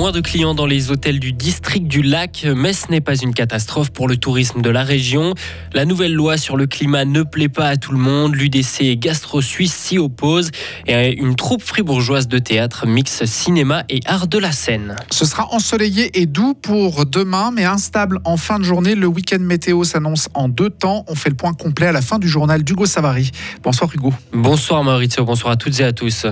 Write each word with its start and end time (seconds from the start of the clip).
Moins 0.00 0.12
de 0.12 0.22
clients 0.22 0.54
dans 0.54 0.64
les 0.64 0.90
hôtels 0.90 1.20
du 1.20 1.34
district 1.34 1.86
du 1.86 2.00
lac, 2.00 2.46
mais 2.56 2.72
ce 2.72 2.90
n'est 2.90 3.02
pas 3.02 3.16
une 3.16 3.34
catastrophe 3.34 3.90
pour 3.90 4.08
le 4.08 4.16
tourisme 4.16 4.62
de 4.62 4.70
la 4.70 4.82
région. 4.82 5.34
La 5.74 5.84
nouvelle 5.84 6.14
loi 6.14 6.38
sur 6.38 6.56
le 6.56 6.66
climat 6.66 7.04
ne 7.04 7.22
plaît 7.22 7.50
pas 7.50 7.66
à 7.66 7.76
tout 7.76 7.92
le 7.92 7.98
monde. 7.98 8.34
L'UDC 8.34 8.80
et 8.80 8.96
Gastro 8.96 9.42
Suisse 9.42 9.74
s'y 9.74 9.98
opposent. 9.98 10.52
Et 10.86 11.20
une 11.20 11.36
troupe 11.36 11.62
fribourgeoise 11.62 12.28
de 12.28 12.38
théâtre 12.38 12.86
mixe 12.86 13.26
cinéma 13.26 13.84
et 13.90 14.00
art 14.06 14.26
de 14.26 14.38
la 14.38 14.52
scène. 14.52 14.96
Ce 15.10 15.26
sera 15.26 15.52
ensoleillé 15.52 16.18
et 16.18 16.24
doux 16.24 16.54
pour 16.54 17.04
demain, 17.04 17.50
mais 17.54 17.66
instable 17.66 18.20
en 18.24 18.38
fin 18.38 18.58
de 18.58 18.64
journée. 18.64 18.94
Le 18.94 19.06
week-end 19.06 19.40
météo 19.40 19.84
s'annonce 19.84 20.30
en 20.32 20.48
deux 20.48 20.70
temps. 20.70 21.04
On 21.08 21.14
fait 21.14 21.28
le 21.28 21.36
point 21.36 21.52
complet 21.52 21.88
à 21.88 21.92
la 21.92 22.00
fin 22.00 22.18
du 22.18 22.26
journal 22.26 22.64
d'Hugo 22.64 22.86
Savary. 22.86 23.32
Bonsoir 23.62 23.90
Hugo. 23.94 24.14
Bonsoir 24.32 24.82
Maurizio, 24.82 25.26
bonsoir 25.26 25.52
à 25.52 25.56
toutes 25.56 25.78
et 25.78 25.84
à 25.84 25.92
tous. 25.92 26.24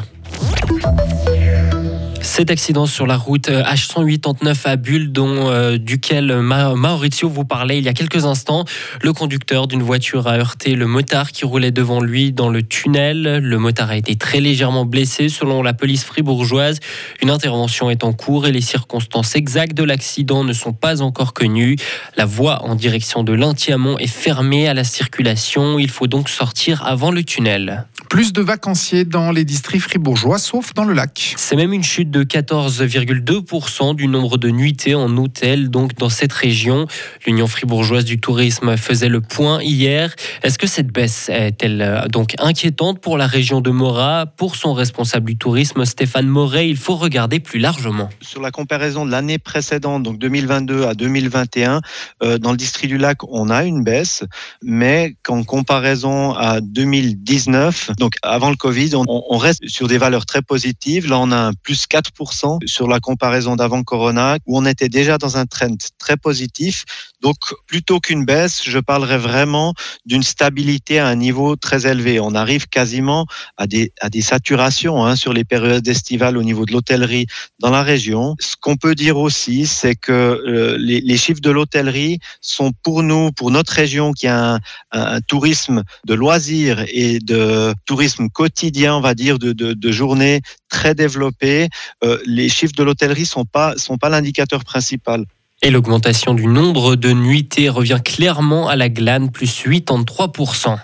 Cet 2.39 2.53
accident 2.53 2.87
sur 2.87 3.09
la 3.09 3.17
route 3.17 3.49
H189 3.49 4.47
euh, 4.47 4.53
à 4.67 4.77
Bulle, 4.77 5.11
dont, 5.11 5.51
euh, 5.51 5.77
duquel 5.77 6.41
Maurizio 6.41 7.29
vous 7.29 7.45
parlait 7.45 7.79
il 7.79 7.85
y 7.85 7.89
a 7.89 7.93
quelques 7.93 8.27
instants, 8.27 8.65
le 9.03 9.13
conducteur 9.13 9.67
d'une 9.67 9.83
voiture 9.83 10.29
a 10.29 10.39
heurté 10.39 10.77
le 10.77 10.87
motard 10.87 11.33
qui 11.33 11.45
roulait 11.45 11.73
devant 11.73 12.01
lui 12.01 12.31
dans 12.31 12.49
le 12.49 12.63
tunnel. 12.63 13.39
Le 13.39 13.59
motard 13.59 13.91
a 13.91 13.97
été 13.97 14.15
très 14.15 14.39
légèrement 14.39 14.85
blessé 14.85 15.29
selon 15.29 15.65
la 15.65 15.75
police 15.75 16.05
fribourgeoise. 16.05 16.79
Une 17.23 17.31
intervention 17.31 17.91
est 17.91 18.05
en 18.05 18.13
cours 18.13 18.47
et 18.47 18.53
les 18.53 18.61
circonstances 18.61 19.35
exactes 19.35 19.77
de 19.77 19.83
l'accident 19.83 20.45
ne 20.45 20.53
sont 20.53 20.73
pas 20.73 21.03
encore 21.03 21.35
connues. 21.35 21.75
La 22.17 22.25
voie 22.25 22.63
en 22.63 22.77
direction 22.77 23.25
de 23.25 23.33
l'Antiamont 23.33 23.99
est 23.99 24.07
fermée 24.07 24.69
à 24.69 24.75
la 24.75 24.85
circulation. 24.85 25.81
Il 25.81 25.91
faut 25.91 26.07
donc 26.07 26.29
sortir 26.29 26.87
avant 26.87 27.11
le 27.11 27.25
tunnel. 27.25 27.85
Plus 28.09 28.33
de 28.33 28.41
vacanciers 28.41 29.05
dans 29.05 29.31
les 29.33 29.45
districts 29.45 29.85
fribourgeois, 29.85 30.39
sauf 30.39 30.73
dans 30.73 30.85
le 30.85 30.95
lac. 30.95 31.35
C'est 31.37 31.57
même 31.57 31.75
une 31.75 31.83
chute 31.83 32.11
de 32.11 32.25
14,2% 32.25 33.95
du 33.95 34.09
nombre 34.09 34.39
de 34.39 34.49
nuitées 34.49 34.95
en 34.95 35.15
hôtel, 35.19 35.69
donc 35.69 35.95
dans 35.95 36.09
cette 36.09 36.33
région. 36.33 36.87
L'Union 37.27 37.47
fribourgeoise 37.47 38.07
du 38.07 38.19
tourisme 38.19 38.79
faisait 38.79 39.11
le 39.11 39.21
point 39.21 39.63
hier. 39.63 40.15
Est-ce 40.43 40.59
que 40.59 40.67
cette 40.67 40.87
baisse 40.87 41.29
est-elle 41.29 41.83
euh, 41.83 42.09
donc 42.09 42.35
inquiétante 42.39 42.99
pour 43.01 43.19
la 43.19 43.27
région 43.27 43.61
de 43.61 43.71
Mora? 43.71 44.25
Pour 44.25 44.57
son 44.57 44.73
responsable 44.73 45.27
du 45.27 45.37
tourisme, 45.37 45.85
Stéphane 45.85 46.29
Moret, 46.29 46.67
il 46.67 46.79
faut 46.79 46.97
regarder 46.97 47.41
plus 47.41 47.59
largement. 47.59 48.09
Sur 48.23 48.41
la 48.41 48.51
comparaison 48.51 49.05
de 49.05 49.11
l'année 49.11 49.39
précédente, 49.39 50.03
donc 50.03 50.19
2022 50.19 50.85
à 50.85 50.95
2021, 50.95 51.83
euh, 52.23 52.39
dans 52.39 52.53
le 52.53 52.57
district 52.57 52.89
du 52.89 52.97
lac, 52.97 53.19
on 53.29 53.51
a 53.51 53.65
une 53.65 53.85
baisse, 53.85 54.25
mais 54.63 55.15
qu'en 55.23 55.45
comparaison 55.45 56.33
à 56.33 56.63
2019, 56.63 57.91
donc 57.99 58.15
avant 58.23 58.51
le 58.51 58.57
Covid, 58.57 58.91
on, 58.95 59.39
reste 59.39 59.67
sur 59.69 59.89
des 59.89 59.99
valeurs 59.99 60.27
très 60.27 60.43
positives. 60.43 61.09
Là, 61.09 61.19
on 61.19 61.31
a 61.31 61.37
un 61.37 61.53
plus 61.53 61.87
4% 61.87 62.67
sur 62.67 62.89
la 62.89 63.01
comparaison 63.01 63.57
d'avant 63.57 63.83
Corona, 63.83 64.39
où 64.47 64.59
on 64.59 64.65
était 64.65 64.89
déjà 64.89 65.19
dans 65.19 65.37
un 65.37 65.47
trend 65.47 65.77
très 65.99 66.17
positif. 66.17 66.85
Donc, 67.21 67.37
plutôt 67.67 67.99
qu'une 67.99 68.25
baisse, 68.25 68.63
je 68.65 68.79
parlerais 68.79 69.19
vraiment 69.19 69.75
d'une 70.07 70.23
stabilité 70.23 70.99
à 70.99 71.09
un 71.09 71.17
niveau 71.17 71.57
très 71.57 71.87
élevé. 71.87 72.21
On 72.21 72.35
arrive 72.35 72.69
quasiment 72.69 73.27
à 73.57 73.67
des, 73.67 73.93
à 74.01 74.09
des 74.09 74.23
saturations 74.23 75.05
hein, 75.05 75.17
sur 75.17 75.33
les 75.33 75.45
périodes 75.45 75.87
estivales 75.89 76.37
au 76.37 76.43
niveau 76.43 76.65
de 76.65 76.73
l'hôtellerie 76.73 77.27
dans 77.59 77.71
la 77.71 77.83
région. 77.83 78.37
Ce 78.39 78.55
qu'on 78.61 78.77
peut 78.77 78.95
dire 78.95 79.19
aussi, 79.19 79.67
c'est 79.67 79.97
que 79.97 80.13
euh, 80.13 80.77
les, 80.79 81.01
les, 81.01 81.17
chiffres 81.17 81.41
de 81.41 81.51
l'hôtellerie 81.51 82.21
sont 82.41 82.73
pour 82.83 83.03
nous, 83.03 83.33
pour 83.33 83.51
notre 83.51 83.73
région 83.73 84.13
qui 84.13 84.29
a 84.29 84.55
un, 84.55 84.61
un, 84.93 85.21
tourisme 85.21 85.83
de 86.07 86.15
loisirs 86.15 86.85
et 86.89 87.19
de 87.19 87.75
tourisme 87.89 88.29
quotidien, 88.29 88.95
on 88.97 89.01
va 89.01 89.15
dire, 89.15 89.39
de, 89.39 89.53
de, 89.53 89.73
de 89.73 89.93
journées 89.93 90.43
très 90.69 90.95
développées, 90.95 91.69
euh, 92.05 92.19
les 92.27 92.51
chiffres 92.51 92.75
de 92.77 92.83
l'hôtellerie 92.83 93.25
sont 93.25 93.47
pas 93.47 93.77
sont 93.79 93.97
pas 93.97 94.11
l'indicateur 94.11 94.63
principal. 94.63 95.25
Et 95.63 95.71
l'augmentation 95.71 96.35
du 96.35 96.47
nombre 96.47 96.95
de 96.95 97.13
nuitées 97.13 97.71
revient 97.71 98.01
clairement 98.05 98.69
à 98.69 98.77
la 98.77 98.91
glane, 98.91 99.31
plus 99.31 99.51
83%. 99.65 100.79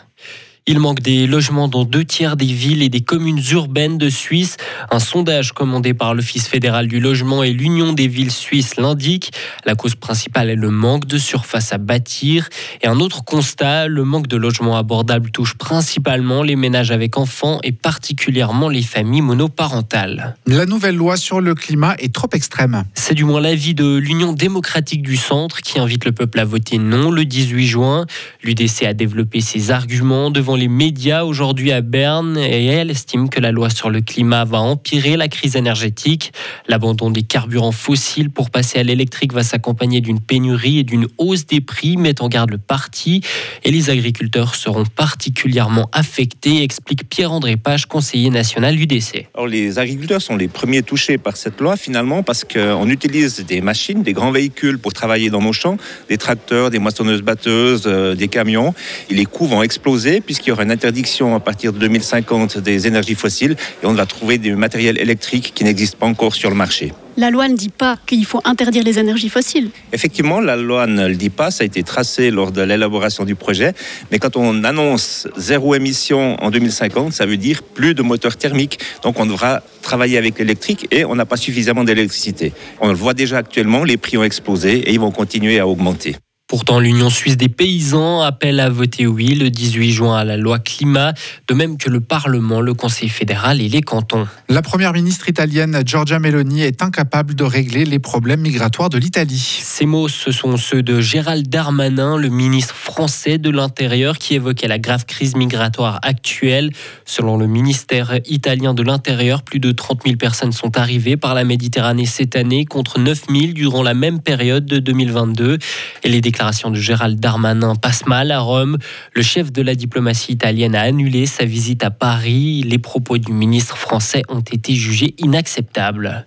Il 0.67 0.79
manque 0.79 1.01
des 1.01 1.27
logements 1.27 1.69
dans 1.69 1.85
deux 1.85 2.07
tiers 2.07 2.39
des 2.39 2.47
villes 2.47 2.81
et 2.81 2.89
des 2.89 3.03
communes 3.03 3.43
urbaines 3.53 3.99
de 3.99 4.09
Suisse. 4.09 4.57
Un 4.91 4.99
sondage 4.99 5.53
commandé 5.53 5.93
par 5.93 6.15
l'Office 6.15 6.49
fédéral 6.49 6.89
du 6.89 7.01
logement 7.01 7.43
et 7.43 7.53
l'Union 7.53 7.93
des 7.93 8.09
villes 8.09 8.31
suisses 8.31 8.77
l'indique. 8.77 9.31
La 9.67 9.75
cause 9.75 9.95
principale 9.95 10.49
est 10.49 10.57
le 10.57 10.71
manque 10.71 11.05
de 11.05 11.19
surface 11.19 11.75
à 11.75 11.77
bâtir. 11.77 12.49
Et 12.81 12.87
un 12.87 12.99
autre 13.01 13.23
constat, 13.25 13.89
le 13.89 14.05
manque 14.05 14.27
de 14.27 14.39
logements 14.39 14.79
abordables 14.79 15.31
touche 15.31 15.53
principalement 15.53 16.43
les 16.43 16.57
ménages 16.57 16.93
avec 16.93 17.19
enfants 17.19 17.61
et 17.63 17.73
particulièrement 17.73 18.71
les 18.71 18.81
familles 18.81 19.21
monoparentales. 19.21 20.35
La 20.47 20.65
nouvelle 20.65 20.97
loi 20.97 21.19
sur 21.19 21.43
le 21.43 21.55
climat 21.55 21.95
est 21.99 22.15
trop 22.15 22.31
extrême. 22.33 22.85
C'est 22.95 23.15
du 23.15 23.25
moins 23.25 23.43
l'avis 23.43 23.75
de 23.75 23.97
l'Union 23.97 24.33
démocratique 24.33 25.03
du 25.03 25.19
centre 25.19 25.61
qui 25.61 25.79
invite 25.79 26.07
le 26.07 26.13
peuple 26.13 26.41
à 26.41 26.47
voter 26.47 26.79
non 26.79 27.11
le 27.11 27.27
18 27.27 27.67
juin. 27.67 28.07
L'UDC 28.43 28.85
a 28.85 28.95
développé 28.95 29.43
ses 29.43 29.71
arguments 29.71 30.31
devant 30.31 30.54
les 30.57 30.69
médias 30.69 31.25
aujourd'hui 31.25 31.73
à 31.73 31.81
Berne 31.81 32.37
et 32.39 32.67
elle 32.67 32.91
estime 32.91 33.29
que 33.29 33.41
la 33.41 33.53
loi 33.53 33.71
sur 33.71 33.91
le 33.91 34.01
climat 34.01 34.45
va 34.45 34.59
empirer 34.59 35.17
la 35.17 35.29
crise 35.29 35.57
énergétique. 35.57 36.33
L'abandon 36.69 37.11
des 37.11 37.23
carburants 37.23 37.73
fossiles 37.73 38.31
pour 38.31 38.51
passer 38.51 38.79
à 38.79 38.83
l'électrique 38.83 39.33
va 39.33 39.43
s'accompagner 39.43 40.01
d'une 40.01 40.21
pénurie 40.21 40.79
et 40.79 40.83
d'une 40.83 41.07
hausse 41.19 41.47
des 41.47 41.61
prix, 41.61 41.97
met 41.97 42.21
en 42.23 42.29
garde 42.29 42.51
le 42.51 42.59
parti. 42.59 43.23
Et 43.65 43.71
les 43.71 43.91
agriculteurs 43.91 44.55
seront 44.55 44.85
particulièrement 44.85 45.89
affectés, 45.93 46.63
explique 46.63 47.09
Pierre-André 47.09 47.57
Page, 47.57 47.87
conseiller 47.87 48.31
national 48.31 48.79
UDC. 48.79 49.27
Alors, 49.35 49.47
les 49.47 49.79
agriculteurs 49.79 50.23
sont 50.23 50.37
les 50.37 50.49
premiers 50.49 50.83
touchés 50.83 51.19
par 51.19 51.37
cette 51.37 51.61
loi 51.61 51.77
finalement 51.77 52.23
parce 52.23 52.45
qu'on 52.45 52.89
utilise 52.89 53.45
des 53.45 53.61
machines, 53.61 54.03
des 54.03 54.13
grands 54.13 54.33
véhicules 54.33 54.79
pour 54.79 54.93
travailler 54.93 55.31
dans 55.31 55.43
nos 55.43 55.53
champs, 55.53 55.77
des 56.09 56.19
tracteurs, 56.19 56.71
des 56.71 56.79
moissonneuses 56.79 57.23
batteuses, 57.23 57.85
euh, 57.87 58.15
des 58.15 58.29
camions. 58.29 58.75
Et 59.11 59.15
les 59.15 59.25
coûts 59.25 59.47
vont 59.47 59.63
exploser 59.63 60.21
puisque 60.21 60.44
qu'il 60.45 60.51
y 60.51 60.53
aura 60.53 60.65
une 60.65 60.71
interdiction 60.71 61.35
à 61.35 61.41
partir 61.41 61.73
de 61.73 61.79
2050 61.79 62.59
des 62.59 62.87
énergies 62.87 63.15
fossiles 63.15 63.57
et 63.83 63.87
on 63.87 63.95
va 63.95 64.05
trouver 64.05 64.37
des 64.37 64.53
matériels 64.53 64.99
électriques 64.99 65.53
qui 65.55 65.65
n'existent 65.65 65.97
pas 65.99 66.07
encore 66.07 66.35
sur 66.35 66.51
le 66.51 66.55
marché. 66.55 66.93
La 67.17 67.31
loi 67.31 67.49
ne 67.49 67.57
dit 67.57 67.71
pas 67.71 67.97
qu'il 68.07 68.27
faut 68.27 68.43
interdire 68.45 68.85
les 68.85 68.99
énergies 68.99 69.31
fossiles. 69.31 69.71
Effectivement, 69.95 70.41
la 70.41 70.57
loi 70.57 70.87
ne 70.87 71.09
le 71.09 71.15
dit 71.15 71.31
pas, 71.31 71.51
ça 71.51 71.63
a 71.63 71.67
été 71.67 71.83
tracé 71.83 72.31
lors 72.31 72.53
de 72.53 72.61
l'élaboration 72.61 73.25
du 73.25 73.37
projet, 73.37 73.73
mais 74.11 74.19
quand 74.19 74.37
on 74.37 74.65
annonce 74.65 75.29
zéro 75.39 75.75
émission 75.75 76.37
en 76.43 76.51
2050, 76.51 77.15
ça 77.15 77.25
veut 77.25 77.39
dire 77.39 77.63
plus 77.63 77.95
de 77.95 78.03
moteurs 78.03 78.37
thermiques, 78.37 78.81
donc 79.03 79.19
on 79.19 79.25
devra 79.25 79.63
travailler 79.81 80.19
avec 80.19 80.39
l'électrique 80.39 80.89
et 80.91 81.07
on 81.07 81.15
n'a 81.15 81.25
pas 81.25 81.39
suffisamment 81.39 81.85
d'électricité. 81.85 82.53
On 82.81 82.89
le 82.89 82.95
voit 82.95 83.15
déjà 83.15 83.39
actuellement, 83.39 83.85
les 83.85 83.97
prix 83.97 84.19
ont 84.19 84.25
explosé 84.25 84.77
et 84.77 84.93
ils 84.93 85.01
vont 85.01 85.13
continuer 85.13 85.59
à 85.59 85.67
augmenter. 85.67 86.17
Pourtant, 86.47 86.79
l'Union 86.79 87.09
suisse 87.09 87.39
des 87.39 87.49
paysans 87.49 88.21
appelle 88.21 88.61
à 88.61 88.69
voter 88.69 89.07
oui 89.07 89.29
le 89.29 89.49
18 89.49 89.91
juin 89.91 90.19
à 90.19 90.25
la 90.25 90.37
loi 90.37 90.59
climat, 90.59 91.15
de 91.49 91.55
même 91.55 91.79
que 91.79 91.89
le 91.89 92.01
Parlement, 92.01 92.61
le 92.61 92.75
Conseil 92.75 93.09
fédéral 93.09 93.63
et 93.63 93.69
les 93.69 93.81
cantons. 93.81 94.29
La 94.51 94.61
première 94.61 94.93
ministre 94.93 95.27
italienne 95.31 95.81
Giorgia 95.87 96.19
Meloni 96.19 96.61
est 96.61 96.83
incapable 96.83 97.35
de 97.35 97.45
régler 97.45 97.87
les 97.87 97.99
problèmes 97.99 98.43
migratoires 98.43 98.91
de 98.91 98.99
l'Italie. 98.99 99.39
Ces 99.63 99.87
mots, 99.87 100.09
ce 100.09 100.33
sont 100.33 100.59
ceux 100.59 100.83
de 100.83 101.01
Gérald 101.01 101.49
Darmanin, 101.49 102.19
le 102.19 102.29
ministre 102.29 102.75
français 102.75 103.39
de 103.39 103.49
l'Intérieur, 103.49 104.19
qui 104.19 104.35
évoquait 104.35 104.69
la 104.69 104.79
grave 104.79 105.07
crise 105.07 105.37
migratoire 105.37 105.99
actuelle. 106.03 106.73
Selon 107.07 107.39
le 107.39 107.47
ministère 107.47 108.19
italien 108.27 108.75
de 108.75 108.83
l'Intérieur, 108.83 109.45
plus 109.45 109.61
de 109.61 109.73
30 109.73 110.03
000 110.05 110.17
personnes 110.17 110.53
sont 110.53 110.77
arrivées 110.77 111.17
par 111.17 111.33
la 111.33 111.45
Méditerranée 111.45 112.05
cette 112.05 112.37
année, 112.37 112.67
contre 112.67 113.01
9 113.01 113.23
000 113.31 113.53
durant 113.55 113.83
la 113.83 113.95
même 113.95 114.21
période 114.21 114.67
de 114.67 114.79
2022. 114.79 115.59
Et 116.03 116.09
les 116.11 116.21
de 116.45 116.75
Gérald 116.75 117.19
Darmanin 117.19 117.75
passe 117.75 118.05
mal 118.05 118.31
à 118.31 118.41
Rome. 118.41 118.77
Le 119.15 119.23
chef 119.23 119.51
de 119.51 119.63
la 119.63 119.75
diplomatie 119.75 120.33
italienne 120.33 120.75
a 120.75 120.83
annulé 120.83 121.25
sa 121.25 121.47
visite 121.47 121.83
à 121.83 121.91
Paris. 121.91 122.63
Les 122.67 122.77
propos 122.77 123.17
du 123.17 123.33
ministre 123.33 123.79
français 123.79 124.23
ont 124.29 124.41
été 124.41 124.75
jugés 124.75 125.15
inacceptables. 125.17 126.27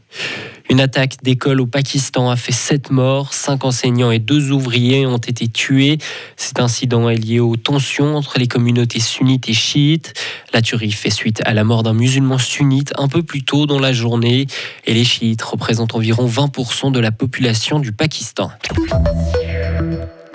Une 0.70 0.82
attaque 0.82 1.24
d'école 1.24 1.62
au 1.62 1.68
Pakistan 1.68 2.30
a 2.30 2.36
fait 2.36 2.52
sept 2.52 2.90
morts, 2.90 3.34
cinq 3.34 3.64
enseignants 3.64 4.12
et 4.12 4.20
deux 4.20 4.52
ouvriers 4.52 5.06
ont 5.06 5.18
été 5.18 5.48
tués. 5.48 5.98
Cet 6.36 6.60
incident 6.60 7.10
est 7.10 7.16
lié 7.16 7.40
aux 7.40 7.56
tensions 7.56 8.16
entre 8.16 8.40
les 8.40 8.48
communautés 8.48 9.00
sunnites 9.00 9.48
et 9.48 9.54
chiites. 9.54 10.14
La 10.52 10.62
tuerie 10.62 10.92
fait 10.92 11.12
suite 11.12 11.42
à 11.46 11.54
la 11.54 11.64
mort 11.64 11.84
d'un 11.84 11.94
musulman 11.94 12.40
sunnite 12.40 12.92
un 12.98 13.08
peu 13.08 13.24
plus 13.24 13.44
tôt 13.44 13.66
dans 13.66 13.80
la 13.80 13.94
journée 13.94 14.48
et 14.86 14.94
les 14.94 15.06
chiites 15.06 15.42
représentent 15.44 15.96
environ 15.96 16.28
20% 16.28 16.92
de 16.92 17.00
la 17.00 17.12
population 17.12 17.80
du 17.80 17.92
Pakistan. 17.92 18.50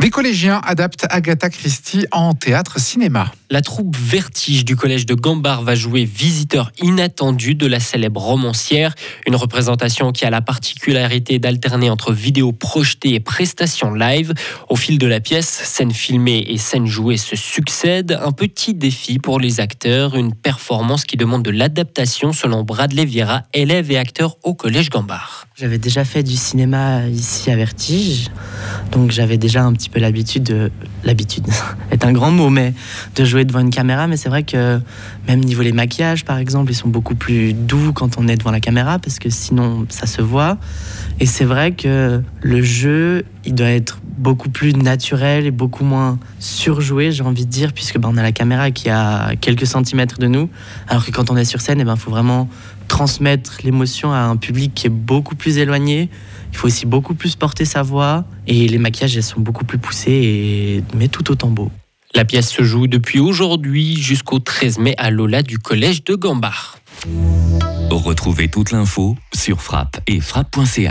Des 0.03 0.11
collégiens 0.11 0.61
adaptent 0.65 1.07
Agatha 1.11 1.49
Christie 1.49 2.07
en 2.11 2.35
théâtre-cinéma. 2.35 3.31
La 3.51 3.63
troupe 3.63 3.97
Vertige 3.97 4.65
du 4.65 4.75
collège 4.75 5.07
de 5.07 5.15
Gambard 5.15 5.63
va 5.63 5.77
jouer 5.77 6.05
Visiteur 6.05 6.73
inattendu 6.81 7.55
de 7.55 7.69
la 7.69 7.79
célèbre 7.79 8.21
romancière, 8.21 8.95
une 9.27 9.37
représentation 9.37 10.11
qui 10.11 10.25
a 10.25 10.31
la 10.31 10.41
particularité 10.41 11.39
d'alterner 11.39 11.89
entre 11.89 12.13
vidéos 12.13 12.51
projetées 12.51 13.15
et 13.15 13.21
prestations 13.21 13.95
live. 13.95 14.33
Au 14.69 14.75
fil 14.75 14.99
de 14.99 15.07
la 15.07 15.21
pièce, 15.21 15.47
scènes 15.47 15.93
filmées 15.93 16.47
et 16.49 16.59
scènes 16.59 16.87
jouées 16.87 17.17
se 17.17 17.37
succèdent. 17.37 18.19
Un 18.25 18.33
petit 18.33 18.75
défi 18.75 19.21
pour 19.21 19.39
les 19.39 19.61
acteurs, 19.61 20.17
une 20.17 20.35
performance 20.35 21.05
qui 21.05 21.17
demande 21.17 21.45
de 21.45 21.51
l'adaptation 21.51 22.33
selon 22.33 22.65
Bradley 22.65 23.05
Vieira, 23.05 23.43
élève 23.55 23.93
et 23.93 23.99
acteur 23.99 24.37
au 24.43 24.55
collège 24.55 24.91
Gambard. 24.91 25.47
J'avais 25.55 25.79
déjà 25.79 26.05
fait 26.05 26.23
du 26.23 26.35
cinéma 26.35 27.07
ici 27.07 27.51
à 27.51 27.57
Vertige, 27.57 28.31
donc 28.91 29.11
j'avais 29.11 29.39
déjà 29.39 29.65
un 29.65 29.73
petit 29.73 29.89
peu 29.89 30.01
l'habitude 30.01 30.43
de 30.43 30.71
l'habitude 31.05 31.47
est 31.91 32.05
un 32.05 32.13
grand 32.13 32.31
mot, 32.31 32.51
mais 32.51 32.75
de 33.17 33.25
jouer 33.25 33.45
devant 33.45 33.61
une 33.61 33.71
caméra. 33.71 34.07
Mais 34.07 34.17
c'est 34.17 34.29
vrai 34.29 34.43
que 34.43 34.81
même 35.29 35.41
niveau 35.41 35.63
les 35.63 35.73
maquillages, 35.73 36.25
par 36.25 36.39
exemple, 36.39 36.73
ils 36.73 36.77
sont 36.77 36.89
beaucoup 36.89 37.15
plus 37.15 37.53
doux 37.53 37.93
quand 37.93 38.19
on 38.19 38.29
est 38.29 38.37
devant 38.37 38.51
la 38.51 38.61
caméra 38.61 38.99
parce 38.99 39.19
que 39.19 39.31
sinon 39.31 39.87
ça 39.89 40.07
se 40.07 40.23
voit. 40.23 40.59
Et 41.23 41.27
c'est 41.27 41.45
vrai 41.45 41.71
que 41.71 42.21
le 42.41 42.63
jeu, 42.63 43.25
il 43.45 43.55
doit 43.55 43.69
être 43.69 44.01
beaucoup 44.03 44.51
plus 44.51 44.75
naturel 44.75 45.47
et 45.47 45.53
beaucoup 45.53 45.85
moins 45.85 46.19
surjoué, 46.41 47.13
j'ai 47.13 47.23
envie 47.23 47.47
de 47.47 47.51
dire, 47.51 47.73
puisque 47.73 47.97
ben, 47.97 48.11
on 48.13 48.17
a 48.17 48.23
la 48.23 48.33
caméra 48.33 48.73
qui 48.73 48.91
a 48.91 49.37
quelques 49.37 49.69
centimètres 49.69 50.19
de 50.19 50.27
nous, 50.27 50.51
alors 50.89 51.07
que 51.07 51.13
quand 51.13 51.31
on 51.31 51.37
est 51.37 51.45
sur 51.45 51.61
scène, 51.61 51.79
il 51.79 51.83
eh 51.83 51.85
ben, 51.85 51.95
faut 51.95 52.11
vraiment 52.11 52.49
transmettre 52.89 53.59
l'émotion 53.63 54.13
à 54.13 54.19
un 54.19 54.37
public 54.37 54.73
qui 54.75 54.89
est 54.89 54.91
beaucoup 54.91 55.37
plus 55.37 55.59
éloigné. 55.59 56.09
Il 56.51 56.59
faut 56.59 56.67
aussi 56.67 56.87
beaucoup 56.87 57.15
plus 57.15 57.37
porter 57.37 57.67
sa 57.67 57.83
voix 57.83 58.25
et 58.49 58.67
les 58.67 58.79
maquillages 58.79 59.17
elles 59.17 59.23
sont 59.23 59.41
beaucoup 59.41 59.65
plus 59.65 59.79
poussés, 59.79 60.11
et... 60.11 60.85
mais 60.97 61.07
tout 61.07 61.31
autant 61.31 61.51
beaux. 61.51 61.71
La 62.17 62.25
pièce 62.25 62.51
se 62.51 62.65
joue 62.65 62.89
depuis 62.89 63.21
aujourd'hui 63.21 63.95
jusqu'au 63.95 64.41
13 64.41 64.79
mai 64.79 64.97
à 64.99 65.13
Lola 65.13 65.45
du 65.45 65.61
collège 65.61 66.03
de 66.03 66.17
Gambard. 66.17 66.79
Retrouvez 67.93 68.49
toute 68.49 68.73
l'info 68.73 69.17
sur 69.35 69.61
frappe 69.61 70.01
et 70.07 70.21
frappe.ch. 70.21 70.91